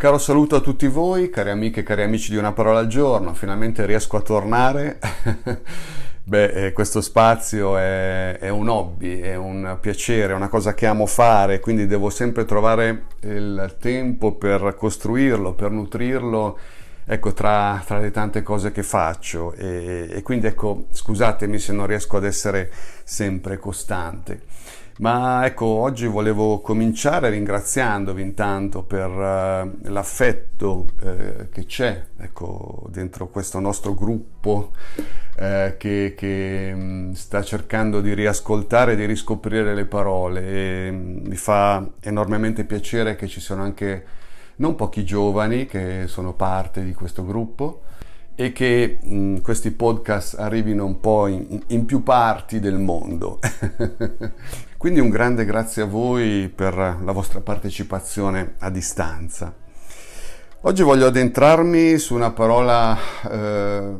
Caro 0.00 0.16
saluto 0.16 0.56
a 0.56 0.60
tutti 0.60 0.86
voi, 0.86 1.28
cari 1.28 1.50
amiche 1.50 1.80
e 1.80 1.82
cari 1.82 2.02
amici 2.02 2.30
di 2.30 2.38
Una 2.38 2.52
parola 2.52 2.78
al 2.78 2.86
giorno, 2.86 3.34
finalmente 3.34 3.84
riesco 3.84 4.16
a 4.16 4.22
tornare. 4.22 4.98
Beh, 6.24 6.68
eh, 6.68 6.72
questo 6.72 7.02
spazio 7.02 7.76
è, 7.76 8.38
è, 8.38 8.48
un 8.48 8.70
hobby, 8.70 9.20
è 9.20 9.34
un 9.34 9.76
piacere, 9.78 10.32
è 10.32 10.36
una 10.36 10.48
cosa 10.48 10.72
che 10.72 10.86
amo 10.86 11.04
fare, 11.04 11.60
quindi 11.60 11.86
devo 11.86 12.08
sempre 12.08 12.46
trovare 12.46 13.08
il 13.24 13.76
tempo 13.78 14.32
per 14.32 14.74
costruirlo, 14.74 15.52
per 15.52 15.70
nutrirlo, 15.70 16.56
ecco, 17.04 17.34
tra, 17.34 17.82
tra 17.84 17.98
le 17.98 18.10
tante 18.10 18.40
cose 18.40 18.72
che 18.72 18.82
faccio. 18.82 19.52
E, 19.52 20.08
e 20.10 20.22
quindi, 20.22 20.46
ecco, 20.46 20.86
scusatemi 20.92 21.58
se 21.58 21.74
non 21.74 21.86
riesco 21.86 22.16
ad 22.16 22.24
essere 22.24 22.72
sempre 23.04 23.58
costante. 23.58 24.40
Ma 25.00 25.46
ecco, 25.46 25.64
oggi 25.64 26.06
volevo 26.06 26.60
cominciare 26.60 27.30
ringraziandovi 27.30 28.20
intanto 28.20 28.82
per 28.82 29.08
uh, 29.08 29.90
l'affetto 29.90 30.84
uh, 31.02 31.48
che 31.50 31.64
c'è 31.64 32.04
ecco, 32.18 32.86
dentro 32.90 33.28
questo 33.28 33.60
nostro 33.60 33.94
gruppo 33.94 34.72
uh, 35.38 35.74
che, 35.78 36.12
che 36.14 36.72
um, 36.74 37.12
sta 37.12 37.42
cercando 37.42 38.02
di 38.02 38.12
riascoltare 38.12 38.94
di 38.94 39.06
riscoprire 39.06 39.74
le 39.74 39.86
parole. 39.86 40.42
E, 40.46 40.88
um, 40.90 41.20
mi 41.24 41.36
fa 41.36 41.92
enormemente 42.00 42.64
piacere 42.64 43.16
che 43.16 43.26
ci 43.26 43.40
siano 43.40 43.62
anche 43.62 44.04
non 44.56 44.74
pochi 44.74 45.02
giovani 45.02 45.64
che 45.64 46.02
sono 46.08 46.34
parte 46.34 46.84
di 46.84 46.92
questo 46.92 47.24
gruppo 47.24 47.84
e 48.34 48.52
che 48.52 48.98
mh, 49.00 49.40
questi 49.40 49.70
podcast 49.70 50.38
arrivino 50.38 50.84
un 50.84 51.00
po' 51.00 51.26
in, 51.26 51.62
in 51.68 51.86
più 51.86 52.02
parti 52.02 52.60
del 52.60 52.78
mondo. 52.78 53.38
Quindi 54.80 54.98
un 54.98 55.10
grande 55.10 55.44
grazie 55.44 55.82
a 55.82 55.84
voi 55.84 56.48
per 56.48 56.74
la 56.74 57.12
vostra 57.12 57.40
partecipazione 57.40 58.54
a 58.60 58.70
distanza. 58.70 59.54
Oggi 60.62 60.82
voglio 60.82 61.08
addentrarmi 61.08 61.98
su 61.98 62.14
una 62.14 62.30
parola 62.30 62.96
eh, 63.30 63.94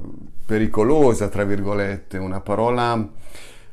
pericolosa, 0.46 1.28
tra 1.28 1.44
virgolette, 1.44 2.16
una 2.16 2.40
parola 2.40 3.06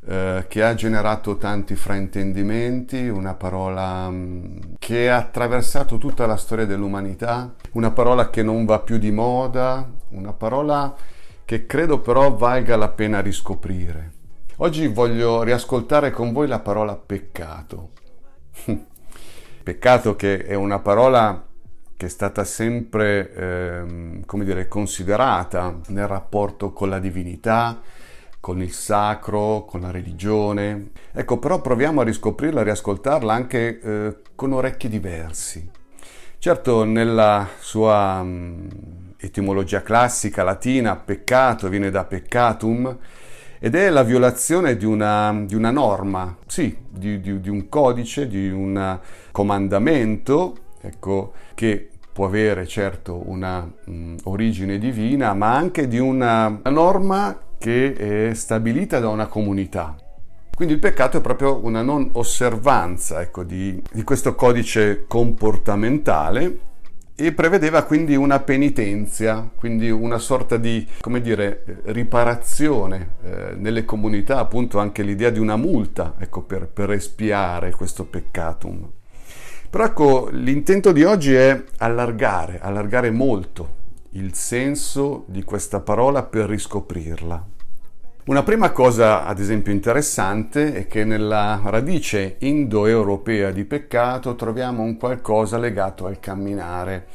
eh, 0.05 0.45
che 0.49 0.61
ha 0.61 0.73
generato 0.73 1.37
tanti 1.37 1.75
fraintendimenti, 1.75 3.07
una 3.07 3.35
parola 3.35 4.09
mh, 4.09 4.73
che 4.77 5.09
ha 5.09 5.15
attraversato 5.15 5.97
tutta 5.97 6.25
la 6.25 6.35
storia 6.35 6.65
dell'umanità, 6.65 7.53
una 7.71 7.91
parola 7.91 8.29
che 8.29 8.43
non 8.43 8.65
va 8.65 8.79
più 8.79 8.97
di 8.97 9.11
moda, 9.11 9.89
una 10.09 10.33
parola 10.33 10.93
che 11.45 11.65
credo 11.65 12.01
però 12.01 12.35
valga 12.35 12.75
la 12.75 12.89
pena 12.89 13.21
riscoprire. 13.21 14.16
Oggi 14.59 14.87
voglio 14.87 15.43
riascoltare 15.43 16.09
con 16.09 16.33
voi 16.33 16.47
la 16.47 16.57
parola 16.57 16.95
peccato. 16.95 17.91
peccato 19.61 20.15
che 20.15 20.43
è 20.45 20.55
una 20.55 20.79
parola 20.79 21.45
che 21.95 22.05
è 22.07 22.09
stata 22.09 22.43
sempre, 22.43 23.33
eh, 23.35 24.21
come 24.25 24.45
dire, 24.45 24.67
considerata 24.67 25.79
nel 25.89 26.07
rapporto 26.07 26.73
con 26.73 26.89
la 26.89 26.97
divinità, 26.97 27.79
con 28.39 28.59
il 28.59 28.71
sacro, 28.71 29.63
con 29.65 29.81
la 29.81 29.91
religione. 29.91 30.89
Ecco, 31.11 31.37
però 31.37 31.61
proviamo 31.61 32.01
a 32.01 32.05
riscoprirla, 32.05 32.61
a 32.61 32.63
riascoltarla 32.63 33.31
anche 33.31 33.79
eh, 33.79 34.15
con 34.33 34.53
orecchi 34.53 34.89
diversi. 34.89 35.69
Certo, 36.39 36.83
nella 36.83 37.47
sua 37.59 38.23
mm, 38.23 38.69
etimologia 39.17 39.83
classica 39.83 40.41
latina, 40.41 40.95
peccato 40.95 41.69
viene 41.69 41.91
da 41.91 42.05
peccatum 42.05 42.97
ed 43.59 43.75
è 43.75 43.89
la 43.89 44.03
violazione 44.03 44.77
di 44.77 44.85
una, 44.85 45.43
di 45.45 45.55
una 45.55 45.71
norma, 45.71 46.35
sì, 46.45 46.75
di, 46.89 47.19
di, 47.19 47.39
di, 47.39 47.49
un 47.49 47.69
codice, 47.69 48.27
di 48.27 48.49
un 48.49 48.99
comandamento, 49.31 50.55
ecco, 50.81 51.33
che 51.55 51.89
può 52.13 52.25
avere 52.25 52.65
certo 52.67 53.21
una 53.25 53.61
mh, 53.61 54.15
origine 54.23 54.77
divina, 54.77 55.33
ma 55.33 55.55
anche 55.55 55.87
di 55.87 55.99
una 55.99 56.61
norma 56.65 57.39
che 57.57 58.29
è 58.29 58.33
stabilita 58.33 58.99
da 58.99 59.09
una 59.09 59.27
comunità. 59.27 59.95
Quindi 60.53 60.73
il 60.73 60.79
peccato 60.79 61.17
è 61.17 61.21
proprio 61.21 61.63
una 61.63 61.83
non 61.83 62.09
osservanza 62.13 63.21
ecco, 63.21 63.43
di, 63.43 63.79
di 63.91 64.03
questo 64.03 64.33
codice 64.33 65.05
comportamentale 65.07 66.66
e 67.19 67.31
prevedeva 67.31 67.81
quindi 67.81 68.15
una 68.15 68.39
penitenza, 68.41 69.49
quindi 69.55 69.89
una 69.89 70.19
sorta 70.19 70.57
di, 70.57 70.87
come 71.01 71.19
dire, 71.19 71.81
riparazione 71.85 73.15
eh, 73.23 73.55
nelle 73.55 73.85
comunità, 73.85 74.37
appunto 74.37 74.77
anche 74.77 75.01
l'idea 75.01 75.31
di 75.31 75.39
una 75.39 75.55
multa, 75.55 76.13
ecco, 76.19 76.43
per, 76.43 76.67
per 76.67 76.91
espiare 76.91 77.71
questo 77.71 78.05
peccatum. 78.05 78.87
Però 79.67 79.83
ecco, 79.83 80.29
l'intento 80.31 80.91
di 80.91 81.03
oggi 81.03 81.33
è 81.33 81.63
allargare, 81.77 82.59
allargare 82.61 83.09
molto 83.09 83.75
il 84.11 84.35
senso 84.35 85.25
di 85.27 85.43
questa 85.43 85.79
parola 85.79 86.21
per 86.21 86.47
riscoprirla. 86.47 87.47
Una 88.27 88.43
prima 88.43 88.71
cosa, 88.71 89.23
ad 89.23 89.39
esempio, 89.39 89.71
interessante 89.71 90.73
è 90.73 90.85
che 90.85 91.05
nella 91.05 91.61
radice 91.63 92.35
indoeuropea 92.39 93.51
di 93.51 93.63
peccato 93.63 94.35
troviamo 94.35 94.83
un 94.83 94.97
qualcosa 94.97 95.57
legato 95.57 96.07
al 96.07 96.19
camminare, 96.19 97.07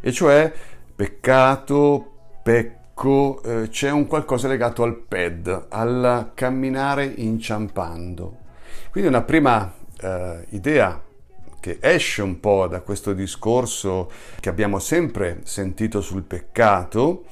e 0.00 0.10
cioè 0.10 0.52
peccato, 0.96 2.12
pecco, 2.42 3.40
eh, 3.44 3.68
c'è 3.68 3.92
un 3.92 4.08
qualcosa 4.08 4.48
legato 4.48 4.82
al 4.82 4.96
ped, 4.96 5.66
al 5.68 6.32
camminare 6.34 7.04
inciampando. 7.04 8.38
Quindi 8.90 9.10
una 9.10 9.22
prima 9.22 9.72
eh, 10.00 10.44
idea 10.48 11.00
che 11.60 11.78
esce 11.80 12.20
un 12.20 12.40
po' 12.40 12.66
da 12.66 12.80
questo 12.80 13.12
discorso 13.12 14.10
che 14.40 14.48
abbiamo 14.48 14.80
sempre 14.80 15.38
sentito 15.44 16.00
sul 16.00 16.24
peccato, 16.24 17.26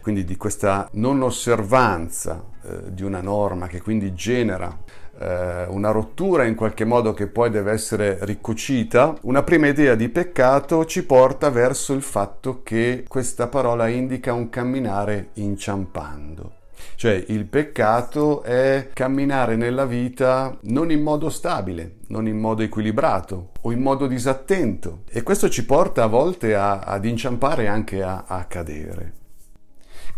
quindi 0.00 0.24
di 0.24 0.38
questa 0.38 0.88
non 0.92 1.20
osservanza 1.20 2.49
eh, 2.62 2.92
di 2.92 3.02
una 3.02 3.20
norma 3.20 3.66
che 3.66 3.80
quindi 3.80 4.14
genera 4.14 4.76
eh, 5.20 5.66
una 5.68 5.90
rottura 5.90 6.44
in 6.44 6.54
qualche 6.54 6.84
modo 6.84 7.12
che 7.12 7.26
poi 7.26 7.50
deve 7.50 7.72
essere 7.72 8.18
ricucita, 8.22 9.14
una 9.22 9.42
prima 9.42 9.68
idea 9.68 9.94
di 9.94 10.08
peccato 10.08 10.84
ci 10.86 11.04
porta 11.04 11.50
verso 11.50 11.92
il 11.92 12.02
fatto 12.02 12.62
che 12.62 13.04
questa 13.06 13.46
parola 13.46 13.88
indica 13.88 14.32
un 14.32 14.48
camminare 14.48 15.30
inciampando. 15.34 16.54
Cioè 16.94 17.24
il 17.28 17.44
peccato 17.44 18.42
è 18.42 18.88
camminare 18.92 19.56
nella 19.56 19.84
vita 19.84 20.56
non 20.62 20.90
in 20.90 21.02
modo 21.02 21.28
stabile, 21.28 21.96
non 22.08 22.26
in 22.26 22.38
modo 22.38 22.62
equilibrato 22.62 23.50
o 23.60 23.72
in 23.72 23.80
modo 23.80 24.06
disattento 24.06 25.02
e 25.10 25.22
questo 25.22 25.48
ci 25.48 25.64
porta 25.64 26.04
a 26.04 26.08
volte 26.08 26.54
a, 26.54 26.80
ad 26.80 27.04
inciampare 27.04 27.64
e 27.64 27.68
anche 27.68 28.02
a, 28.02 28.24
a 28.26 28.44
cadere. 28.44 29.19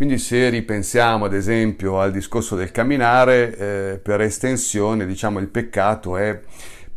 Quindi 0.03 0.19
se 0.19 0.49
ripensiamo 0.49 1.27
ad 1.27 1.33
esempio 1.33 2.01
al 2.01 2.11
discorso 2.11 2.57
del 2.57 2.73
camminare, 2.73 3.57
eh, 3.57 3.99
per 3.99 4.21
estensione 4.21 5.07
diciamo 5.07 5.39
il 5.39 5.47
peccato 5.47 6.17
è 6.17 6.41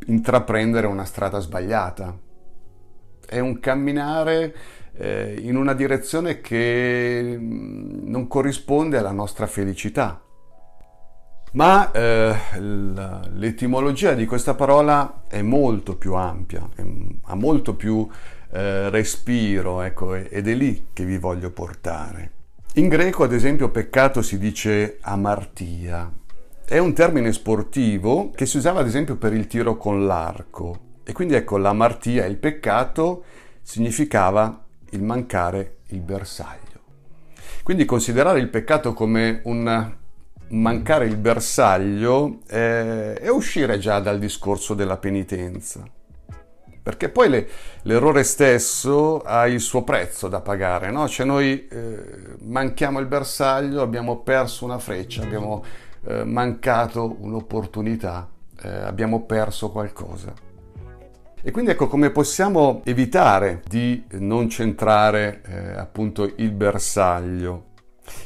intraprendere 0.08 0.88
una 0.88 1.06
strada 1.06 1.38
sbagliata. 1.38 2.18
È 3.24 3.38
un 3.38 3.60
camminare 3.60 4.56
eh, 4.94 5.40
in 5.40 5.56
una 5.56 5.76
direzione 5.76 6.42
che 6.42 7.38
mm, 7.38 8.08
non 8.10 8.26
corrisponde 8.28 8.98
alla 8.98 9.12
nostra 9.12 9.46
felicità. 9.46 10.20
Ma 11.52 11.92
eh, 11.92 12.36
l'etimologia 12.58 14.14
di 14.14 14.26
questa 14.26 14.56
parola 14.56 15.26
è 15.28 15.44
molto 15.44 15.96
più 15.96 16.16
ampia, 16.16 16.68
è, 16.74 16.84
ha 17.26 17.36
molto 17.36 17.76
più 17.76 18.10
eh, 18.52 18.90
respiro, 18.90 19.84
ecco, 19.84 20.16
ed 20.16 20.48
è 20.48 20.54
lì 20.56 20.88
che 20.92 21.06
vi 21.06 21.20
voglio 21.20 21.52
portare. 21.52 22.35
In 22.78 22.90
greco, 22.90 23.24
ad 23.24 23.32
esempio, 23.32 23.70
peccato 23.70 24.22
si 24.22 24.38
dice 24.38 24.98
amartia. 25.00 26.12
È 26.66 26.78
un 26.78 26.94
termine 26.94 27.32
sportivo 27.32 28.32
che 28.32 28.46
si 28.46 28.58
usava, 28.58 28.82
ad 28.82 28.86
esempio, 28.86 29.16
per 29.16 29.32
il 29.32 29.48
tiro 29.48 29.78
con 29.78 30.06
l'arco. 30.06 30.80
E 31.06 31.14
quindi 31.14 31.36
ecco, 31.36 31.56
l'amartia, 31.56 32.26
il 32.26 32.36
peccato, 32.36 33.24
significava 33.62 34.66
il 34.90 35.02
mancare 35.02 35.78
il 35.92 36.02
bersaglio. 36.02 36.82
Quindi 37.64 37.86
considerare 37.86 38.40
il 38.40 38.50
peccato 38.50 38.92
come 38.92 39.40
un 39.46 39.96
mancare 40.50 41.06
il 41.06 41.16
bersaglio 41.16 42.40
è, 42.46 43.14
è 43.22 43.30
uscire 43.30 43.80
già 43.80 44.02
dal 44.02 44.20
discorso 44.20 44.74
della 44.74 44.98
penitenza. 44.98 45.95
Perché 46.86 47.10
poi 47.10 47.30
le, 47.30 47.48
l'errore 47.82 48.22
stesso 48.22 49.22
ha 49.22 49.48
il 49.48 49.60
suo 49.60 49.84
prezzo 49.84 50.28
da 50.28 50.40
pagare, 50.40 50.92
no? 50.92 51.08
Cioè 51.08 51.26
noi 51.26 51.68
eh, 51.68 51.98
manchiamo 52.42 53.00
il 53.00 53.08
bersaglio, 53.08 53.82
abbiamo 53.82 54.18
perso 54.20 54.66
una 54.66 54.78
freccia, 54.78 55.24
abbiamo 55.24 55.64
eh, 56.04 56.24
mancato 56.24 57.16
un'opportunità, 57.22 58.30
eh, 58.62 58.70
abbiamo 58.70 59.24
perso 59.24 59.72
qualcosa. 59.72 60.32
E 61.42 61.50
quindi 61.50 61.72
ecco 61.72 61.88
come 61.88 62.12
possiamo 62.12 62.82
evitare 62.86 63.64
di 63.68 64.04
non 64.20 64.48
centrare 64.48 65.42
eh, 65.44 65.76
appunto 65.76 66.34
il 66.36 66.52
bersaglio. 66.52 67.64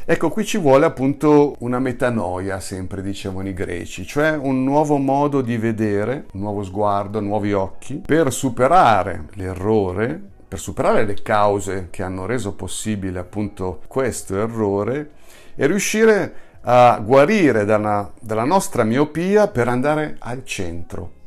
Ecco, 0.05 0.29
qui 0.29 0.45
ci 0.45 0.57
vuole 0.57 0.85
appunto 0.85 1.55
una 1.59 1.79
metanoia, 1.79 2.59
sempre 2.59 3.01
dicevano 3.01 3.47
i 3.47 3.53
greci, 3.53 4.05
cioè 4.05 4.35
un 4.35 4.63
nuovo 4.63 4.97
modo 4.97 5.41
di 5.41 5.57
vedere, 5.57 6.25
un 6.33 6.41
nuovo 6.41 6.63
sguardo, 6.63 7.19
nuovi 7.19 7.53
occhi, 7.53 8.01
per 8.05 8.33
superare 8.33 9.25
l'errore, 9.33 10.19
per 10.47 10.59
superare 10.59 11.05
le 11.05 11.21
cause 11.21 11.87
che 11.91 12.01
hanno 12.01 12.25
reso 12.25 12.53
possibile 12.53 13.19
appunto 13.19 13.81
questo 13.87 14.35
errore 14.35 15.11
e 15.55 15.67
riuscire 15.67 16.33
a 16.61 16.99
guarire 17.03 17.65
dalla, 17.65 18.11
dalla 18.19 18.45
nostra 18.45 18.83
miopia 18.83 19.47
per 19.47 19.67
andare 19.67 20.15
al 20.19 20.43
centro. 20.43 21.17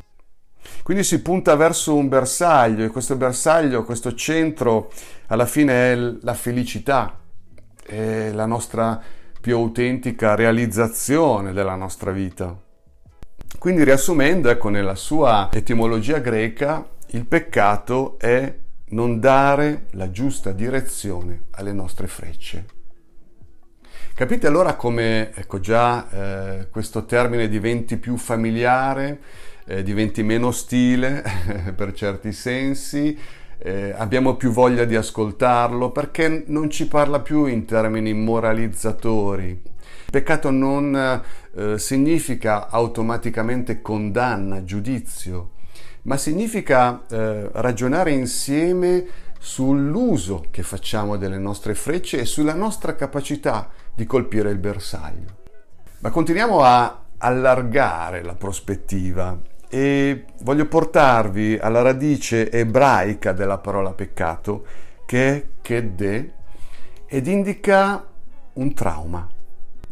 Quindi 0.83 1.05
si 1.05 1.23
punta 1.23 1.55
verso 1.55 1.95
un 1.95 2.09
bersaglio 2.09 2.85
e 2.85 2.89
questo 2.89 3.15
bersaglio, 3.15 3.85
questo 3.85 4.15
centro, 4.15 4.91
alla 5.29 5.47
fine 5.47 5.93
è 5.93 5.97
la 5.97 6.35
felicità, 6.35 7.22
è 7.85 8.31
la 8.33 8.47
nostra 8.47 9.01
più 9.41 9.57
autentica 9.57 10.35
realizzazione 10.35 11.53
della 11.53 11.75
nostra 11.75 12.13
vita. 12.13 12.57
Quindi 13.59 13.85
riassumendo, 13.85 14.49
ecco, 14.49 14.69
nella 14.69 14.95
sua 14.95 15.49
etimologia 15.53 16.19
greca, 16.19 16.89
il 17.11 17.27
peccato 17.27 18.19
è 18.19 18.55
non 18.91 19.21
dare 19.21 19.87
la 19.93 20.11
giusta 20.11 20.53
direzione 20.53 21.45
alle 21.53 21.73
nostre 21.73 22.07
frecce. 22.07 22.81
Capite 24.15 24.47
allora 24.47 24.75
come 24.75 25.33
ecco, 25.35 25.59
già 25.59 26.09
eh, 26.11 26.69
questo 26.71 27.07
termine 27.07 27.49
diventi 27.49 27.97
più 27.97 28.17
familiare, 28.17 29.21
eh, 29.65 29.83
diventi 29.83 30.23
meno 30.23 30.49
ostile 30.49 31.23
per 31.75 31.93
certi 31.93 32.33
sensi, 32.33 33.19
eh, 33.65 33.95
abbiamo 33.97 34.35
più 34.35 34.51
voglia 34.51 34.85
di 34.85 34.97
ascoltarlo 34.97 35.93
perché 35.93 36.45
non 36.49 36.69
ci 36.69 36.89
parla 36.89 37.21
più 37.21 37.47
in 37.47 37.65
termini 37.65 38.13
moralizzatori. 38.13 39.63
Peccato 40.11 40.51
non 40.51 41.23
eh, 41.55 41.79
significa 41.79 42.69
automaticamente 42.69 43.81
condanna, 43.81 44.65
giudizio, 44.65 45.53
ma 46.03 46.17
significa 46.17 47.05
eh, 47.09 47.49
ragionare 47.53 48.11
insieme 48.11 49.07
sull'uso 49.39 50.47
che 50.51 50.63
facciamo 50.63 51.17
delle 51.17 51.39
nostre 51.39 51.75
frecce 51.75 52.19
e 52.19 52.25
sulla 52.25 52.55
nostra 52.55 52.97
capacità 52.97 53.71
di 53.95 54.05
colpire 54.07 54.51
il 54.51 54.59
bersaglio. 54.59 55.41
Ma 56.01 56.11
continuiamo 56.11 56.63
a 56.63 57.05
allargare 57.19 58.25
la 58.25 58.35
prospettiva 58.35 59.39
e 59.75 60.27
voglio 60.43 60.67
portarvi 60.67 61.57
alla 61.59 61.81
radice 61.81 62.51
ebraica 62.53 63.33
della 63.33 63.57
parola 63.57 63.95
peccato 63.95 64.67
che 65.07 65.29
è 65.29 65.47
kedde 65.63 66.35
ed 67.07 67.27
indica 67.27 68.07
un 68.53 68.75
trauma. 68.75 69.27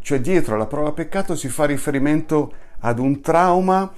Cioè 0.02 0.20
dietro 0.20 0.56
alla 0.56 0.66
parola 0.66 0.92
peccato 0.92 1.34
si 1.34 1.48
fa 1.48 1.64
riferimento 1.64 2.52
ad 2.80 2.98
un 2.98 3.22
trauma 3.22 3.90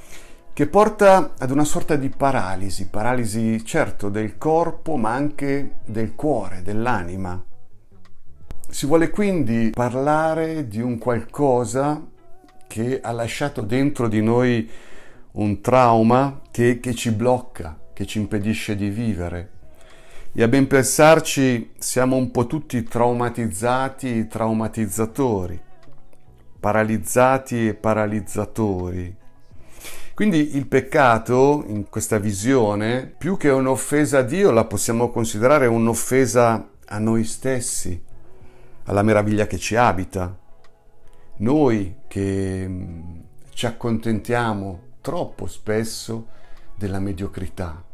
che 0.53 0.69
porta 0.69 1.33
ad 1.37 1.51
una 1.51 1.65
sorta 1.65 1.97
di 1.97 2.11
paralisi, 2.11 2.87
paralisi 2.87 3.65
certo 3.65 4.09
del 4.09 4.39
corpo 4.39 4.95
ma 4.95 5.11
anche 5.11 5.79
del 5.85 6.15
cuore, 6.15 6.63
dell'anima. 6.63 7.43
Si 8.69 8.87
vuole 8.87 9.11
quindi 9.11 9.73
parlare 9.75 10.69
di 10.69 10.81
un 10.81 10.97
qualcosa 10.99 12.01
che 12.69 13.01
ha 13.03 13.11
lasciato 13.11 13.63
dentro 13.63 14.07
di 14.07 14.23
noi 14.23 14.71
un 15.33 15.61
trauma 15.61 16.41
che, 16.51 16.81
che 16.81 16.95
ci 16.95 17.13
blocca, 17.13 17.79
che 17.93 18.07
ci 18.07 18.19
impedisce 18.19 18.77
di 18.77 18.89
vivere. 18.89 19.51
E 20.35 20.43
a 20.43 20.49
ben 20.49 20.67
pensarci 20.67 21.73
siamo 21.79 22.17
un 22.17 22.31
po' 22.31 22.47
tutti 22.47 22.83
traumatizzati, 22.83 24.27
traumatizzatori, 24.27 25.61
paralizzati 26.59 27.69
e 27.69 27.75
paralizzatori. 27.75 29.17
Quindi 30.15 30.57
il 30.57 30.67
peccato, 30.67 31.65
in 31.67 31.89
questa 31.89 32.19
visione, 32.19 33.07
più 33.07 33.37
che 33.37 33.49
un'offesa 33.49 34.19
a 34.19 34.23
Dio, 34.23 34.51
la 34.51 34.65
possiamo 34.65 35.11
considerare 35.11 35.67
un'offesa 35.67 36.71
a 36.87 36.99
noi 36.99 37.25
stessi, 37.25 38.03
alla 38.85 39.03
meraviglia 39.03 39.47
che 39.47 39.59
ci 39.59 39.75
abita. 39.75 40.39
Noi 41.39 41.97
che 42.09 42.67
mm, 42.69 43.01
ci 43.53 43.67
accontentiamo 43.67 44.91
troppo 45.03 45.47
spesso 45.47 46.29
della 46.75 46.99
mediocrità. 46.99 47.85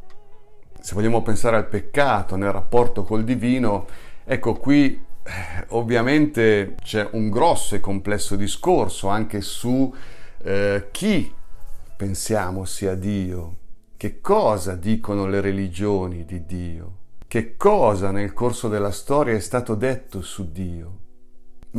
Se 0.80 0.94
vogliamo 0.94 1.22
pensare 1.22 1.56
al 1.56 1.66
peccato 1.66 2.36
nel 2.36 2.52
rapporto 2.52 3.02
col 3.02 3.24
divino, 3.24 3.86
ecco 4.24 4.54
qui 4.54 5.04
eh, 5.24 5.64
ovviamente 5.70 6.76
c'è 6.80 7.08
un 7.12 7.30
grosso 7.30 7.74
e 7.74 7.80
complesso 7.80 8.36
discorso 8.36 9.08
anche 9.08 9.40
su 9.40 9.92
eh, 10.44 10.88
chi 10.92 11.34
pensiamo 11.96 12.64
sia 12.64 12.94
Dio, 12.94 13.56
che 13.96 14.20
cosa 14.20 14.76
dicono 14.76 15.26
le 15.26 15.40
religioni 15.40 16.24
di 16.24 16.46
Dio, 16.46 16.92
che 17.26 17.56
cosa 17.56 18.12
nel 18.12 18.32
corso 18.32 18.68
della 18.68 18.92
storia 18.92 19.34
è 19.34 19.40
stato 19.40 19.74
detto 19.74 20.22
su 20.22 20.52
Dio 20.52 21.06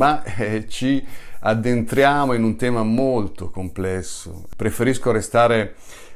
ma 0.00 0.22
eh, 0.22 0.66
ci 0.66 1.06
addentriamo 1.40 2.32
in 2.32 2.42
un 2.42 2.56
tema 2.56 2.82
molto 2.82 3.50
complesso. 3.50 4.44
Preferisco 4.56 5.12
restare 5.12 5.74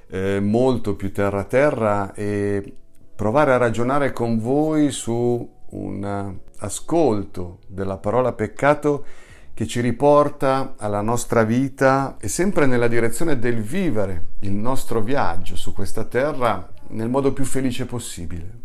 eh, 0.08 0.40
molto 0.40 0.96
più 0.96 1.12
terra 1.12 1.40
a 1.40 1.44
terra 1.44 2.14
e 2.14 2.76
provare 3.14 3.52
a 3.52 3.58
ragionare 3.58 4.14
con 4.14 4.38
voi 4.38 4.90
su 4.90 5.46
un 5.66 6.34
ascolto 6.60 7.58
della 7.66 7.98
parola 7.98 8.32
peccato 8.32 9.04
che 9.52 9.66
ci 9.66 9.82
riporta 9.82 10.76
alla 10.78 11.02
nostra 11.02 11.42
vita 11.42 12.16
e 12.18 12.28
sempre 12.28 12.64
nella 12.64 12.88
direzione 12.88 13.38
del 13.38 13.60
vivere 13.60 14.28
il 14.40 14.52
nostro 14.52 15.02
viaggio 15.02 15.56
su 15.56 15.74
questa 15.74 16.04
terra 16.04 16.72
nel 16.88 17.10
modo 17.10 17.34
più 17.34 17.44
felice 17.44 17.84
possibile. 17.84 18.62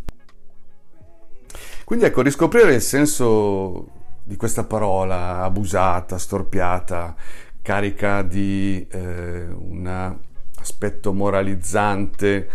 Quindi 1.83 2.05
ecco, 2.05 2.21
riscoprire 2.21 2.73
il 2.73 2.81
senso 2.81 3.97
di 4.29 4.35
questa 4.35 4.63
parola 4.63 5.41
abusata, 5.41 6.19
storpiata, 6.19 7.15
carica 7.63 8.21
di 8.21 8.85
eh, 8.91 9.47
un 9.49 10.17
aspetto 10.59 11.13
moralizzante 11.13 12.47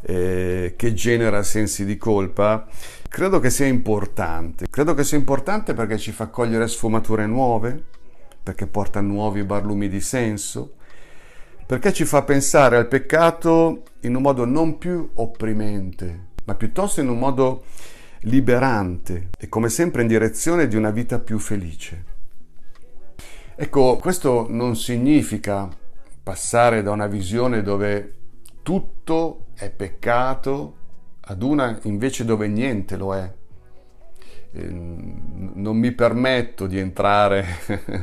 eh, 0.00 0.72
che 0.78 0.94
genera 0.94 1.42
sensi 1.42 1.84
di 1.84 1.98
colpa, 1.98 2.66
credo 3.06 3.38
che 3.38 3.50
sia 3.50 3.66
importante. 3.66 4.64
Credo 4.70 4.94
che 4.94 5.04
sia 5.04 5.18
importante 5.18 5.74
perché 5.74 5.98
ci 5.98 6.10
fa 6.10 6.28
cogliere 6.28 6.66
sfumature 6.66 7.26
nuove, 7.26 7.84
perché 8.42 8.66
porta 8.66 9.02
nuovi 9.02 9.44
barlumi 9.44 9.90
di 9.90 10.00
senso, 10.00 10.76
perché 11.66 11.92
ci 11.92 12.06
fa 12.06 12.22
pensare 12.22 12.78
al 12.78 12.88
peccato 12.88 13.82
in 14.00 14.14
un 14.14 14.22
modo 14.22 14.46
non 14.46 14.78
più 14.78 15.10
opprimente, 15.16 16.28
ma 16.44 16.54
piuttosto 16.54 17.02
in 17.02 17.10
un 17.10 17.18
modo 17.18 17.64
liberante 18.20 19.30
e 19.38 19.48
come 19.48 19.68
sempre 19.68 20.02
in 20.02 20.08
direzione 20.08 20.68
di 20.68 20.76
una 20.76 20.90
vita 20.90 21.18
più 21.18 21.38
felice. 21.38 22.04
Ecco, 23.54 23.96
questo 23.96 24.46
non 24.48 24.76
significa 24.76 25.68
passare 26.22 26.82
da 26.82 26.90
una 26.90 27.06
visione 27.06 27.62
dove 27.62 28.14
tutto 28.62 29.46
è 29.54 29.70
peccato 29.70 30.76
ad 31.20 31.42
una 31.42 31.78
invece 31.82 32.24
dove 32.24 32.48
niente 32.48 32.96
lo 32.96 33.14
è. 33.14 33.32
Ehm, 34.52 35.52
non 35.54 35.76
mi 35.76 35.92
permetto 35.92 36.66
di 36.66 36.78
entrare 36.78 37.44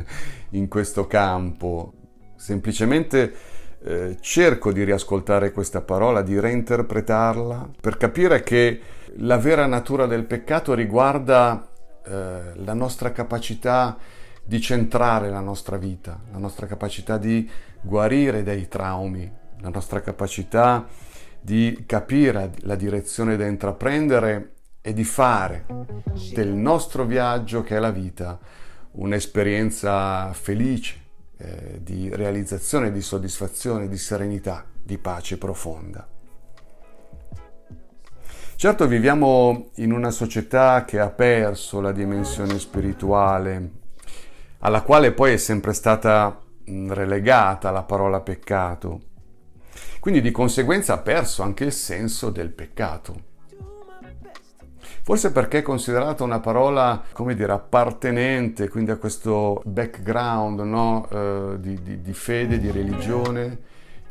in 0.50 0.68
questo 0.68 1.06
campo, 1.06 1.92
semplicemente 2.36 3.34
eh, 3.84 4.16
cerco 4.20 4.72
di 4.72 4.84
riascoltare 4.84 5.52
questa 5.52 5.80
parola, 5.80 6.22
di 6.22 6.38
reinterpretarla 6.38 7.70
per 7.80 7.96
capire 7.96 8.42
che 8.42 8.80
la 9.16 9.38
vera 9.38 9.66
natura 9.66 10.06
del 10.06 10.24
peccato 10.24 10.74
riguarda 10.74 11.68
eh, 12.04 12.52
la 12.54 12.74
nostra 12.74 13.12
capacità 13.12 13.96
di 14.48 14.62
centrare 14.62 15.28
la 15.28 15.40
nostra 15.40 15.76
vita, 15.76 16.18
la 16.32 16.38
nostra 16.38 16.66
capacità 16.66 17.18
di 17.18 17.48
guarire 17.82 18.42
dai 18.42 18.66
traumi, 18.66 19.30
la 19.60 19.68
nostra 19.68 20.00
capacità 20.00 20.86
di 21.38 21.84
capire 21.86 22.52
la 22.60 22.74
direzione 22.74 23.36
da 23.36 23.46
intraprendere 23.46 24.54
e 24.80 24.94
di 24.94 25.04
fare 25.04 25.66
del 26.32 26.48
nostro 26.48 27.04
viaggio 27.04 27.62
che 27.62 27.76
è 27.76 27.78
la 27.78 27.90
vita 27.90 28.38
un'esperienza 28.92 30.32
felice, 30.32 31.07
eh, 31.38 31.80
di 31.82 32.10
realizzazione, 32.14 32.92
di 32.92 33.00
soddisfazione, 33.00 33.88
di 33.88 33.96
serenità, 33.96 34.64
di 34.82 34.98
pace 34.98 35.38
profonda. 35.38 36.06
Certo 38.56 38.88
viviamo 38.88 39.70
in 39.76 39.92
una 39.92 40.10
società 40.10 40.84
che 40.84 40.98
ha 40.98 41.10
perso 41.10 41.80
la 41.80 41.92
dimensione 41.92 42.58
spirituale, 42.58 43.70
alla 44.58 44.82
quale 44.82 45.12
poi 45.12 45.34
è 45.34 45.36
sempre 45.36 45.72
stata 45.74 46.42
relegata 46.64 47.70
la 47.70 47.84
parola 47.84 48.20
peccato. 48.20 49.02
Quindi 50.00 50.20
di 50.20 50.32
conseguenza 50.32 50.94
ha 50.94 50.98
perso 50.98 51.42
anche 51.42 51.64
il 51.64 51.72
senso 51.72 52.30
del 52.30 52.50
peccato. 52.50 53.26
Forse 55.08 55.32
perché 55.32 55.60
è 55.60 55.62
considerata 55.62 56.22
una 56.22 56.38
parola, 56.38 57.02
come 57.12 57.34
dire, 57.34 57.50
appartenente 57.52 58.68
quindi 58.68 58.90
a 58.90 58.96
questo 58.96 59.62
background 59.64 60.60
no? 60.60 61.08
eh, 61.10 61.56
di, 61.60 61.82
di, 61.82 62.02
di, 62.02 62.12
fede, 62.12 62.58
di 62.58 62.70
religione, 62.70 63.58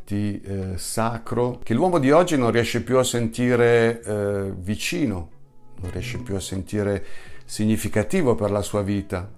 di 0.03 0.41
eh, 0.41 0.75
sacro, 0.75 1.59
che 1.61 1.75
l'uomo 1.75 1.99
di 1.99 2.09
oggi 2.09 2.35
non 2.35 2.49
riesce 2.49 2.81
più 2.81 2.97
a 2.97 3.03
sentire 3.03 4.01
eh, 4.01 4.51
vicino, 4.57 5.29
non 5.81 5.91
riesce 5.91 6.17
più 6.17 6.33
a 6.33 6.39
sentire 6.39 7.05
significativo 7.45 8.33
per 8.33 8.49
la 8.49 8.63
sua 8.63 8.81
vita. 8.81 9.29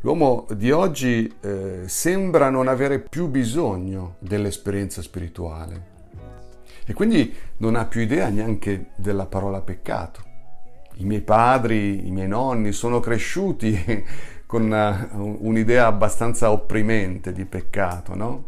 L'uomo 0.00 0.46
di 0.54 0.70
oggi 0.72 1.34
eh, 1.40 1.84
sembra 1.86 2.50
non 2.50 2.68
avere 2.68 2.98
più 2.98 3.28
bisogno 3.28 4.16
dell'esperienza 4.18 5.00
spirituale 5.00 5.89
e 6.90 6.92
quindi 6.92 7.32
non 7.58 7.76
ha 7.76 7.84
più 7.84 8.00
idea 8.00 8.28
neanche 8.30 8.86
della 8.96 9.26
parola 9.26 9.60
peccato. 9.60 10.24
I 10.94 11.04
miei 11.04 11.20
padri, 11.20 12.04
i 12.04 12.10
miei 12.10 12.26
nonni 12.26 12.72
sono 12.72 12.98
cresciuti 12.98 14.04
con 14.44 14.74
eh, 14.74 15.08
un'idea 15.12 15.86
abbastanza 15.86 16.50
opprimente 16.50 17.30
di 17.30 17.44
peccato, 17.44 18.16
no? 18.16 18.44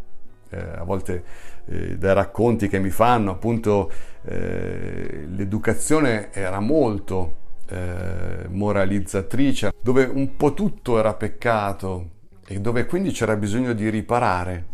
Eh, 0.50 0.58
a 0.58 0.82
volte 0.82 1.22
eh, 1.66 1.96
dai 1.96 2.14
racconti 2.14 2.66
che 2.66 2.80
mi 2.80 2.90
fanno, 2.90 3.30
appunto, 3.30 3.92
eh, 4.24 5.24
l'educazione 5.28 6.32
era 6.32 6.58
molto 6.58 7.36
eh, 7.68 8.48
moralizzatrice, 8.48 9.72
dove 9.80 10.02
un 10.02 10.34
po' 10.34 10.52
tutto 10.52 10.98
era 10.98 11.14
peccato 11.14 12.08
e 12.44 12.58
dove 12.58 12.86
quindi 12.86 13.12
c'era 13.12 13.36
bisogno 13.36 13.72
di 13.72 13.88
riparare 13.88 14.66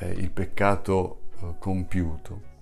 eh, 0.00 0.10
il 0.10 0.30
peccato 0.30 1.20
compiuto. 1.58 2.55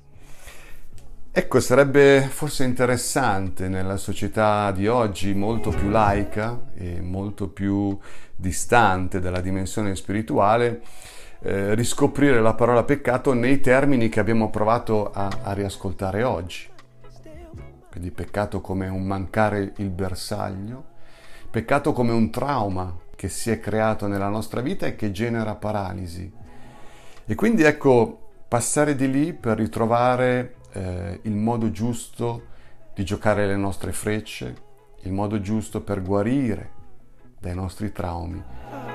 Ecco, 1.36 1.58
sarebbe 1.58 2.28
forse 2.30 2.62
interessante 2.62 3.66
nella 3.66 3.96
società 3.96 4.70
di 4.70 4.86
oggi, 4.86 5.34
molto 5.34 5.70
più 5.70 5.88
laica 5.88 6.66
e 6.76 7.00
molto 7.00 7.48
più 7.48 7.98
distante 8.36 9.18
dalla 9.18 9.40
dimensione 9.40 9.96
spirituale, 9.96 10.80
eh, 11.40 11.74
riscoprire 11.74 12.40
la 12.40 12.54
parola 12.54 12.84
peccato 12.84 13.32
nei 13.32 13.58
termini 13.58 14.08
che 14.08 14.20
abbiamo 14.20 14.48
provato 14.48 15.10
a, 15.10 15.28
a 15.42 15.52
riascoltare 15.54 16.22
oggi. 16.22 16.68
Quindi 17.90 18.12
peccato 18.12 18.60
come 18.60 18.86
un 18.86 19.02
mancare 19.02 19.72
il 19.78 19.90
bersaglio, 19.90 20.84
peccato 21.50 21.92
come 21.92 22.12
un 22.12 22.30
trauma 22.30 22.96
che 23.16 23.28
si 23.28 23.50
è 23.50 23.58
creato 23.58 24.06
nella 24.06 24.28
nostra 24.28 24.60
vita 24.60 24.86
e 24.86 24.94
che 24.94 25.10
genera 25.10 25.56
paralisi. 25.56 26.32
E 27.26 27.34
quindi 27.34 27.64
ecco, 27.64 28.20
passare 28.46 28.94
di 28.94 29.10
lì 29.10 29.32
per 29.32 29.56
ritrovare 29.56 30.62
eh, 30.75 31.21
il 31.23 31.35
modo 31.35 31.71
giusto 31.71 32.52
di 32.95 33.04
giocare 33.04 33.47
le 33.47 33.57
nostre 33.57 33.93
frecce, 33.93 34.54
il 35.02 35.12
modo 35.12 35.40
giusto 35.40 35.81
per 35.83 36.02
guarire 36.02 36.71
dai 37.40 37.54
nostri 37.54 37.93
traumi 37.93 38.43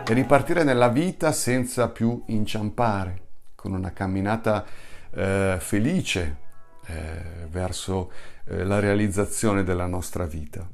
e 0.06 0.14
ripartire 0.14 0.64
nella 0.64 0.90
vita 0.90 1.32
senza 1.32 1.90
più 1.90 2.24
inciampare, 2.28 3.22
con 3.56 3.74
una 3.74 3.92
camminata 3.92 4.66
eh, 5.12 5.58
felice 5.60 6.38
eh, 6.86 7.48
verso 7.50 8.12
eh, 8.46 8.64
la 8.64 8.80
realizzazione 8.80 9.64
della 9.64 9.86
nostra 9.86 10.26
vita. 10.26 10.68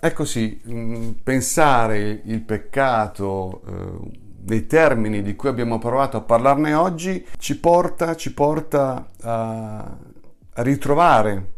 Ecco 0.00 0.24
sì, 0.24 0.60
mh, 0.62 0.72
mm, 0.72 1.10
pensare 1.24 2.20
il 2.24 2.42
peccato 2.42 3.62
eh, 3.66 4.27
dei 4.48 4.66
termini 4.66 5.20
di 5.20 5.36
cui 5.36 5.50
abbiamo 5.50 5.78
provato 5.78 6.16
a 6.16 6.22
parlarne 6.22 6.72
oggi 6.72 7.24
ci 7.36 7.60
porta, 7.60 8.16
ci 8.16 8.32
porta 8.32 9.06
a, 9.20 9.96
ritrovare 10.54 11.52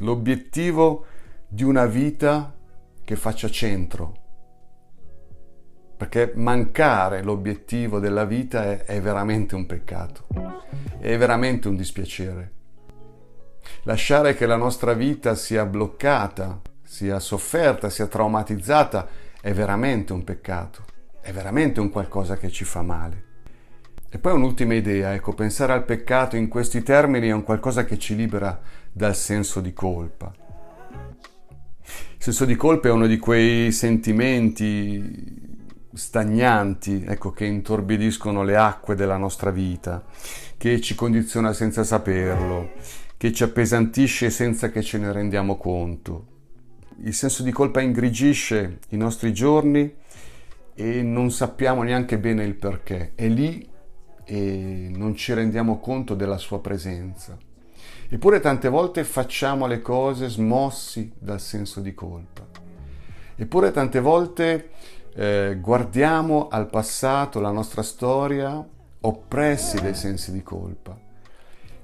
l'obiettivo 0.00 1.06
di 1.48 1.64
una 1.64 1.86
vita 1.86 2.54
che 3.02 3.16
faccia 3.16 3.48
centro. 3.48 4.24
Perché 5.96 6.32
mancare 6.34 7.22
l'obiettivo 7.22 7.98
della 7.98 8.26
vita 8.26 8.64
è, 8.64 8.84
è 8.84 9.00
veramente 9.00 9.54
un 9.54 9.64
peccato, 9.64 10.26
è 10.98 11.16
veramente 11.16 11.66
un 11.68 11.76
dispiacere. 11.76 12.52
Lasciare 13.84 14.34
che 14.34 14.44
la 14.44 14.56
nostra 14.56 14.92
vita 14.92 15.34
sia 15.34 15.64
bloccata, 15.64 16.60
sia 16.82 17.18
sofferta, 17.20 17.88
sia 17.88 18.06
traumatizzata 18.06 19.08
è 19.40 19.54
veramente 19.54 20.12
un 20.12 20.22
peccato 20.22 20.94
è 21.26 21.32
veramente 21.32 21.80
un 21.80 21.90
qualcosa 21.90 22.36
che 22.36 22.52
ci 22.52 22.62
fa 22.62 22.82
male. 22.82 23.24
E 24.08 24.18
poi 24.18 24.34
un'ultima 24.34 24.74
idea, 24.74 25.12
ecco, 25.12 25.32
pensare 25.32 25.72
al 25.72 25.84
peccato 25.84 26.36
in 26.36 26.46
questi 26.46 26.84
termini 26.84 27.26
è 27.26 27.32
un 27.32 27.42
qualcosa 27.42 27.84
che 27.84 27.98
ci 27.98 28.14
libera 28.14 28.60
dal 28.92 29.16
senso 29.16 29.60
di 29.60 29.72
colpa. 29.72 30.32
Il 31.82 32.22
senso 32.22 32.44
di 32.44 32.54
colpa 32.54 32.86
è 32.86 32.92
uno 32.92 33.08
di 33.08 33.18
quei 33.18 33.72
sentimenti 33.72 35.34
stagnanti, 35.92 37.04
ecco, 37.04 37.32
che 37.32 37.44
intorbidiscono 37.44 38.44
le 38.44 38.54
acque 38.54 38.94
della 38.94 39.16
nostra 39.16 39.50
vita, 39.50 40.04
che 40.56 40.80
ci 40.80 40.94
condiziona 40.94 41.52
senza 41.52 41.82
saperlo, 41.82 42.70
che 43.16 43.32
ci 43.32 43.42
appesantisce 43.42 44.30
senza 44.30 44.70
che 44.70 44.80
ce 44.80 44.98
ne 44.98 45.10
rendiamo 45.10 45.56
conto. 45.56 46.26
Il 47.02 47.14
senso 47.14 47.42
di 47.42 47.50
colpa 47.50 47.80
ingrigisce 47.80 48.78
i 48.90 48.96
nostri 48.96 49.34
giorni 49.34 49.92
e 50.78 51.02
non 51.02 51.30
sappiamo 51.30 51.82
neanche 51.82 52.18
bene 52.18 52.44
il 52.44 52.54
perché. 52.54 53.12
È 53.14 53.26
lì 53.26 53.66
e 54.24 54.90
non 54.94 55.16
ci 55.16 55.32
rendiamo 55.32 55.80
conto 55.80 56.14
della 56.14 56.36
sua 56.36 56.60
presenza. 56.60 57.36
Eppure 58.08 58.40
tante 58.40 58.68
volte 58.68 59.02
facciamo 59.02 59.66
le 59.66 59.80
cose 59.80 60.28
smossi 60.28 61.12
dal 61.18 61.40
senso 61.40 61.80
di 61.80 61.94
colpa. 61.94 62.46
Eppure 63.34 63.70
tante 63.70 64.00
volte 64.00 64.70
eh, 65.14 65.56
guardiamo 65.60 66.48
al 66.48 66.68
passato, 66.68 67.40
la 67.40 67.50
nostra 67.50 67.82
storia, 67.82 68.64
oppressi 69.00 69.80
dai 69.80 69.94
sensi 69.94 70.30
di 70.30 70.42
colpa. 70.42 70.96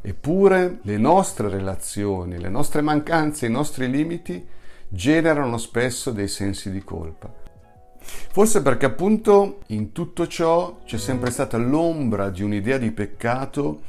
Eppure 0.02 0.80
le 0.82 0.98
nostre 0.98 1.48
relazioni, 1.48 2.38
le 2.38 2.48
nostre 2.50 2.82
mancanze, 2.82 3.46
i 3.46 3.50
nostri 3.50 3.88
limiti 3.88 4.46
generano 4.88 5.56
spesso 5.56 6.10
dei 6.10 6.28
sensi 6.28 6.70
di 6.70 6.84
colpa. 6.84 7.41
Forse 8.04 8.62
perché 8.62 8.86
appunto 8.86 9.60
in 9.68 9.92
tutto 9.92 10.26
ciò 10.26 10.80
c'è 10.84 10.98
sempre 10.98 11.30
stata 11.30 11.56
l'ombra 11.56 12.30
di 12.30 12.42
un'idea 12.42 12.78
di 12.78 12.90
peccato 12.90 13.82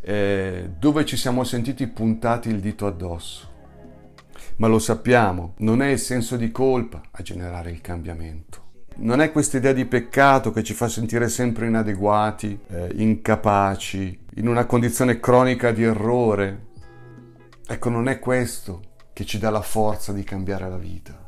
eh, 0.00 0.70
dove 0.78 1.04
ci 1.04 1.16
siamo 1.16 1.44
sentiti 1.44 1.86
puntati 1.86 2.48
il 2.48 2.60
dito 2.60 2.86
addosso. 2.86 3.52
Ma 4.56 4.68
lo 4.68 4.78
sappiamo, 4.78 5.54
non 5.58 5.82
è 5.82 5.88
il 5.88 5.98
senso 5.98 6.36
di 6.36 6.50
colpa 6.50 7.00
a 7.10 7.22
generare 7.22 7.70
il 7.70 7.80
cambiamento. 7.80 8.62
Non 8.96 9.20
è 9.20 9.32
questa 9.32 9.56
idea 9.56 9.72
di 9.72 9.86
peccato 9.86 10.52
che 10.52 10.62
ci 10.62 10.72
fa 10.72 10.88
sentire 10.88 11.28
sempre 11.28 11.66
inadeguati, 11.66 12.60
eh, 12.68 12.92
incapaci, 12.94 14.20
in 14.36 14.46
una 14.46 14.66
condizione 14.66 15.18
cronica 15.18 15.72
di 15.72 15.82
errore. 15.82 16.66
Ecco, 17.66 17.88
non 17.88 18.08
è 18.08 18.20
questo 18.20 18.92
che 19.12 19.24
ci 19.24 19.38
dà 19.38 19.50
la 19.50 19.62
forza 19.62 20.12
di 20.12 20.22
cambiare 20.22 20.68
la 20.68 20.76
vita. 20.76 21.23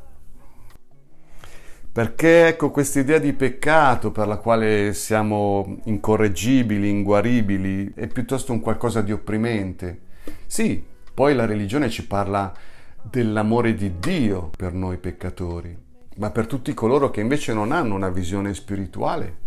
Perché 1.97 2.45
ecco 2.45 2.69
questa 2.69 2.99
idea 2.99 3.17
di 3.17 3.33
peccato 3.33 4.11
per 4.11 4.27
la 4.27 4.37
quale 4.37 4.93
siamo 4.93 5.79
incorreggibili, 5.85 6.91
inguaribili, 6.91 7.91
è 7.95 8.05
piuttosto 8.05 8.51
un 8.51 8.59
qualcosa 8.59 9.01
di 9.01 9.11
opprimente. 9.11 10.01
Sì, 10.45 10.85
poi 11.11 11.33
la 11.33 11.47
religione 11.47 11.89
ci 11.89 12.05
parla 12.05 12.53
dell'amore 13.01 13.73
di 13.73 13.97
Dio 13.97 14.51
per 14.55 14.73
noi 14.73 14.97
peccatori, 14.97 15.75
ma 16.17 16.29
per 16.29 16.45
tutti 16.45 16.71
coloro 16.75 17.09
che 17.09 17.21
invece 17.21 17.51
non 17.53 17.71
hanno 17.71 17.95
una 17.95 18.09
visione 18.09 18.53
spirituale, 18.53 19.37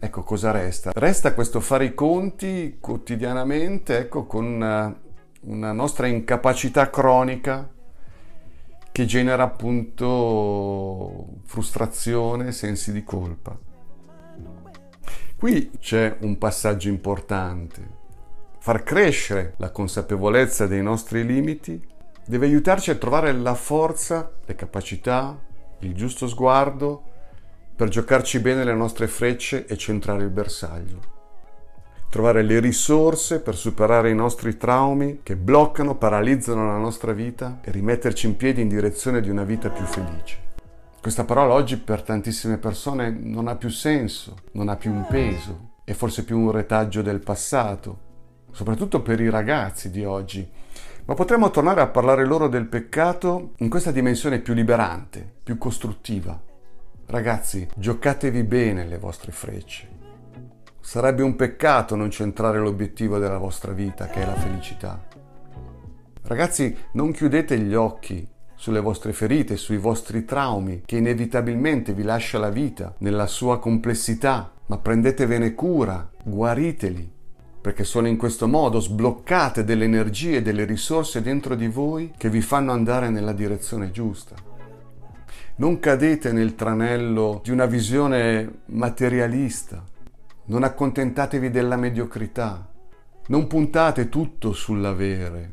ecco 0.00 0.24
cosa 0.24 0.50
resta? 0.50 0.90
Resta 0.92 1.32
questo 1.32 1.60
fare 1.60 1.84
i 1.84 1.94
conti 1.94 2.78
quotidianamente, 2.80 3.98
ecco, 3.98 4.26
con 4.26 4.44
una, 4.44 4.92
una 5.42 5.70
nostra 5.70 6.08
incapacità 6.08 6.90
cronica 6.90 7.68
che 8.94 9.06
genera 9.06 9.42
appunto 9.42 11.26
frustrazione, 11.46 12.52
sensi 12.52 12.92
di 12.92 13.02
colpa. 13.02 13.58
Qui 15.34 15.72
c'è 15.80 16.18
un 16.20 16.38
passaggio 16.38 16.88
importante, 16.88 17.88
far 18.60 18.84
crescere 18.84 19.54
la 19.56 19.72
consapevolezza 19.72 20.68
dei 20.68 20.80
nostri 20.80 21.26
limiti 21.26 21.84
deve 22.24 22.46
aiutarci 22.46 22.92
a 22.92 22.94
trovare 22.94 23.32
la 23.32 23.56
forza, 23.56 24.30
le 24.44 24.54
capacità, 24.54 25.36
il 25.80 25.92
giusto 25.96 26.28
sguardo 26.28 27.02
per 27.74 27.88
giocarci 27.88 28.38
bene 28.38 28.62
le 28.62 28.74
nostre 28.74 29.08
frecce 29.08 29.66
e 29.66 29.76
centrare 29.76 30.22
il 30.22 30.30
bersaglio. 30.30 31.13
Trovare 32.14 32.44
le 32.44 32.60
risorse 32.60 33.40
per 33.40 33.56
superare 33.56 34.08
i 34.08 34.14
nostri 34.14 34.56
traumi 34.56 35.18
che 35.24 35.34
bloccano, 35.34 35.96
paralizzano 35.96 36.64
la 36.64 36.76
nostra 36.76 37.10
vita 37.10 37.58
e 37.60 37.72
rimetterci 37.72 38.26
in 38.26 38.36
piedi 38.36 38.60
in 38.60 38.68
direzione 38.68 39.20
di 39.20 39.30
una 39.30 39.42
vita 39.42 39.68
più 39.68 39.84
felice. 39.84 40.36
Questa 41.00 41.24
parola 41.24 41.54
oggi 41.54 41.76
per 41.76 42.02
tantissime 42.02 42.58
persone 42.58 43.10
non 43.10 43.48
ha 43.48 43.56
più 43.56 43.68
senso, 43.68 44.36
non 44.52 44.68
ha 44.68 44.76
più 44.76 44.92
un 44.92 45.04
peso, 45.08 45.70
è 45.82 45.92
forse 45.92 46.22
più 46.22 46.38
un 46.38 46.52
retaggio 46.52 47.02
del 47.02 47.18
passato, 47.18 47.98
soprattutto 48.52 49.02
per 49.02 49.20
i 49.20 49.28
ragazzi 49.28 49.90
di 49.90 50.04
oggi. 50.04 50.48
Ma 51.06 51.14
potremmo 51.14 51.50
tornare 51.50 51.80
a 51.80 51.88
parlare 51.88 52.24
loro 52.24 52.46
del 52.46 52.66
peccato 52.66 53.54
in 53.56 53.68
questa 53.68 53.90
dimensione 53.90 54.38
più 54.38 54.54
liberante, 54.54 55.28
più 55.42 55.58
costruttiva. 55.58 56.40
Ragazzi, 57.06 57.66
giocatevi 57.74 58.44
bene 58.44 58.86
le 58.86 58.98
vostre 58.98 59.32
frecce. 59.32 59.93
Sarebbe 60.84 61.22
un 61.22 61.34
peccato 61.34 61.96
non 61.96 62.10
centrare 62.10 62.58
l'obiettivo 62.58 63.18
della 63.18 63.38
vostra 63.38 63.72
vita, 63.72 64.06
che 64.08 64.20
è 64.20 64.26
la 64.26 64.34
felicità. 64.34 65.02
Ragazzi, 66.24 66.76
non 66.92 67.10
chiudete 67.10 67.58
gli 67.58 67.72
occhi 67.74 68.28
sulle 68.54 68.80
vostre 68.80 69.14
ferite, 69.14 69.56
sui 69.56 69.78
vostri 69.78 70.26
traumi, 70.26 70.82
che 70.84 70.98
inevitabilmente 70.98 71.94
vi 71.94 72.02
lascia 72.02 72.38
la 72.38 72.50
vita 72.50 72.94
nella 72.98 73.26
sua 73.26 73.58
complessità, 73.58 74.52
ma 74.66 74.76
prendetevene 74.76 75.54
cura, 75.54 76.08
guariteli, 76.22 77.10
perché 77.62 77.82
sono 77.82 78.06
in 78.06 78.18
questo 78.18 78.46
modo 78.46 78.78
sbloccate 78.78 79.64
delle 79.64 79.84
energie, 79.84 80.42
delle 80.42 80.66
risorse 80.66 81.22
dentro 81.22 81.54
di 81.54 81.66
voi 81.66 82.12
che 82.14 82.28
vi 82.28 82.42
fanno 82.42 82.72
andare 82.72 83.08
nella 83.08 83.32
direzione 83.32 83.90
giusta. 83.90 84.34
Non 85.56 85.80
cadete 85.80 86.30
nel 86.30 86.54
tranello 86.54 87.40
di 87.42 87.50
una 87.50 87.66
visione 87.66 88.60
materialista, 88.66 89.82
non 90.46 90.62
accontentatevi 90.62 91.50
della 91.50 91.76
mediocrità, 91.76 92.70
non 93.28 93.46
puntate 93.46 94.08
tutto 94.08 94.52
sull'avere, 94.52 95.52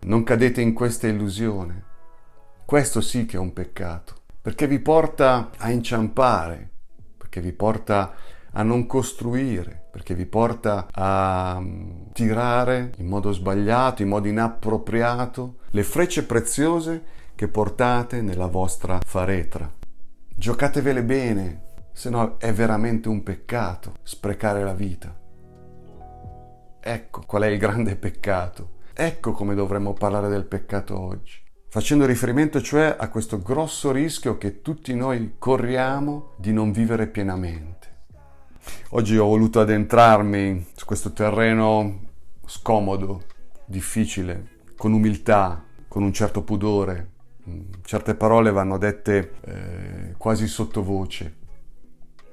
non 0.00 0.24
cadete 0.24 0.60
in 0.60 0.72
questa 0.72 1.06
illusione. 1.06 1.84
Questo 2.64 3.00
sì 3.00 3.26
che 3.26 3.36
è 3.36 3.40
un 3.40 3.52
peccato, 3.52 4.14
perché 4.40 4.66
vi 4.66 4.80
porta 4.80 5.50
a 5.56 5.70
inciampare, 5.70 6.70
perché 7.16 7.40
vi 7.40 7.52
porta 7.52 8.14
a 8.52 8.62
non 8.62 8.86
costruire, 8.86 9.88
perché 9.90 10.14
vi 10.14 10.26
porta 10.26 10.88
a 10.90 11.58
mm, 11.60 12.10
tirare 12.12 12.92
in 12.96 13.06
modo 13.06 13.32
sbagliato, 13.32 14.02
in 14.02 14.08
modo 14.08 14.26
inappropriato, 14.28 15.56
le 15.70 15.82
frecce 15.82 16.24
preziose 16.24 17.04
che 17.34 17.48
portate 17.48 18.20
nella 18.20 18.46
vostra 18.46 18.98
faretra. 19.04 19.70
Giocatevele 20.34 21.02
bene, 21.02 21.62
se 21.92 22.10
no 22.10 22.38
è 22.38 22.52
veramente 22.52 23.08
un 23.08 23.22
peccato 23.22 23.94
sprecare 24.02 24.64
la 24.64 24.74
vita. 24.74 25.14
Ecco 26.80 27.22
qual 27.26 27.42
è 27.42 27.46
il 27.46 27.58
grande 27.58 27.96
peccato. 27.96 28.80
Ecco 28.94 29.32
come 29.32 29.54
dovremmo 29.54 29.92
parlare 29.92 30.28
del 30.28 30.44
peccato 30.44 30.98
oggi 30.98 31.42
facendo 31.72 32.04
riferimento 32.04 32.60
cioè 32.60 32.94
a 32.98 33.08
questo 33.08 33.40
grosso 33.40 33.92
rischio 33.92 34.36
che 34.36 34.60
tutti 34.60 34.94
noi 34.94 35.36
corriamo 35.38 36.32
di 36.36 36.52
non 36.52 36.70
vivere 36.70 37.06
pienamente. 37.06 37.88
Oggi 38.90 39.16
ho 39.16 39.24
voluto 39.24 39.58
addentrarmi 39.58 40.66
su 40.74 40.84
questo 40.84 41.14
terreno 41.14 41.98
scomodo, 42.44 43.22
difficile, 43.64 44.58
con 44.76 44.92
umiltà, 44.92 45.64
con 45.88 46.02
un 46.02 46.12
certo 46.12 46.42
pudore. 46.42 47.12
Certe 47.86 48.16
parole 48.16 48.52
vanno 48.52 48.76
dette 48.76 49.32
eh, 49.40 50.14
quasi 50.18 50.48
sottovoce. 50.48 51.36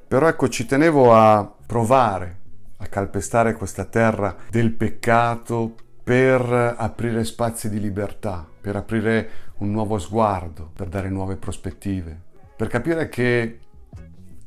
Però 0.10 0.28
ecco, 0.28 0.50
ci 0.50 0.66
tenevo 0.66 1.14
a 1.14 1.48
provare 1.68 2.38
a 2.78 2.88
calpestare 2.88 3.54
questa 3.54 3.86
terra 3.86 4.36
del 4.50 4.72
peccato 4.72 5.76
per 6.04 6.42
aprire 6.76 7.24
spazi 7.24 7.70
di 7.70 7.80
libertà, 7.80 8.44
per 8.60 8.76
aprire 8.76 9.30
un 9.58 9.70
nuovo 9.70 10.00
sguardo, 10.00 10.72
per 10.74 10.88
dare 10.88 11.10
nuove 11.10 11.36
prospettive, 11.36 12.20
per 12.56 12.70
capire 12.70 13.08
che 13.08 13.60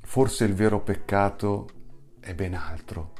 forse 0.00 0.46
il 0.46 0.54
vero 0.54 0.80
peccato 0.80 1.68
è 2.18 2.34
ben 2.34 2.54
altro. 2.54 3.12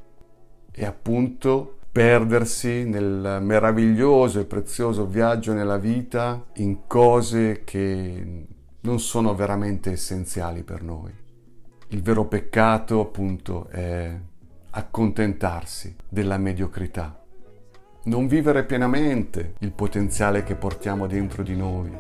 E 0.73 0.85
appunto 0.85 1.79
perdersi 1.93 2.83
nel 2.83 3.39
meraviglioso 3.41 4.41
e 4.41 4.47
prezioso 4.47 5.07
viaggio 5.07 5.53
nella 5.53 5.79
vita 5.79 6.45
in 6.55 6.89
cose 6.89 7.63
che 7.63 8.47
non 8.81 8.99
sono 8.99 9.33
veramente 9.37 9.93
essenziali 9.93 10.65
per 10.65 10.83
noi. 10.83 11.22
Il 11.93 12.03
vero 12.03 12.27
peccato 12.27 13.01
appunto 13.01 13.69
è 13.69 14.15
accontentarsi 14.71 15.95
della 16.09 16.39
mediocrità 16.39 17.23
non 18.05 18.27
vivere 18.27 18.65
pienamente 18.65 19.55
il 19.61 19.71
potenziale 19.71 20.43
che 20.43 20.57
portiamo 20.57 21.07
dentro 21.07 21.45
di 21.45 21.55
noi, 21.55 21.91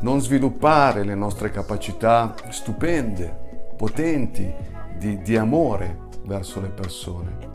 non 0.00 0.20
sviluppare 0.20 1.02
le 1.02 1.16
nostre 1.16 1.50
capacità 1.50 2.34
stupende, 2.50 3.72
potenti, 3.76 4.52
di, 4.96 5.20
di 5.22 5.36
amore 5.36 6.04
verso 6.24 6.60
le 6.60 6.68
persone. 6.68 7.54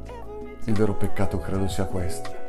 Il 0.65 0.73
vero 0.73 0.95
peccato 0.95 1.37
credo 1.39 1.67
sia 1.69 1.85
questo. 1.85 2.39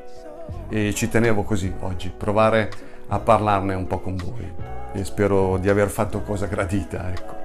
E 0.69 0.93
ci 0.93 1.09
tenevo 1.09 1.45
così 1.45 1.73
oggi, 1.81 2.11
provare 2.11 2.71
a 3.09 3.19
parlarne 3.21 3.75
un 3.75 3.87
po' 3.87 4.01
con 4.01 4.17
voi 4.17 4.53
e 4.93 5.05
spero 5.05 5.57
di 5.59 5.69
aver 5.69 5.89
fatto 5.89 6.23
cosa 6.23 6.47
gradita, 6.47 7.11
ecco. 7.11 7.42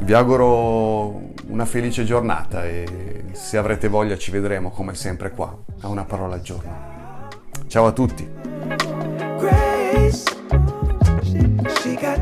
Vi 0.00 0.12
auguro 0.14 1.20
una 1.48 1.64
felice 1.66 2.04
giornata 2.04 2.64
e 2.64 3.24
se 3.32 3.58
avrete 3.58 3.88
voglia 3.88 4.16
ci 4.16 4.30
vedremo 4.30 4.70
come 4.70 4.94
sempre 4.94 5.30
qua 5.30 5.54
a 5.80 5.88
una 5.88 6.04
parola 6.04 6.34
al 6.34 6.40
giorno. 6.40 7.28
Ciao 7.66 7.86
a 7.86 7.92
tutti! 7.92 8.26
Grace, 9.38 10.24
she 11.82 11.94
got 12.00 12.18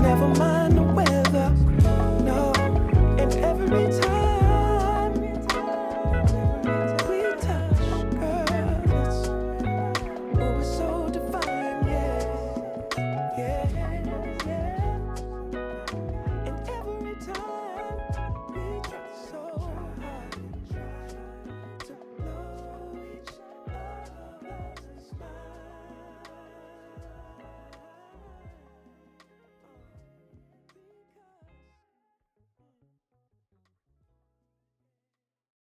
never 0.00 0.28
mind. 0.28 0.49